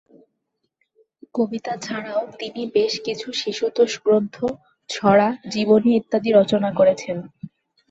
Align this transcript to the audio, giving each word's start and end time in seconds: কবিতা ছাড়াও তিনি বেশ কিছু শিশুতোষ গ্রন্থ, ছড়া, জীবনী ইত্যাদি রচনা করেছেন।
কবিতা 1.35 1.73
ছাড়াও 1.77 2.21
তিনি 2.39 2.61
বেশ 2.75 2.93
কিছু 3.05 3.27
শিশুতোষ 3.33 3.91
গ্রন্থ, 4.05 4.35
ছড়া, 4.89 5.27
জীবনী 5.53 5.91
ইত্যাদি 5.95 6.29
রচনা 6.31 6.69
করেছেন। 6.73 7.17